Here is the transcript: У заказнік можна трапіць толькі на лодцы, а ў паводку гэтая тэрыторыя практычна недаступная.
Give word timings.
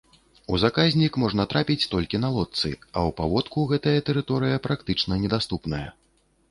У 0.53 0.59
заказнік 0.61 1.19
можна 1.23 1.45
трапіць 1.51 1.89
толькі 1.93 2.21
на 2.23 2.29
лодцы, 2.39 2.73
а 2.73 2.73
ў 2.73 3.09
паводку 3.21 3.67
гэтая 3.75 3.97
тэрыторыя 4.09 4.63
практычна 4.67 5.13
недаступная. 5.27 5.87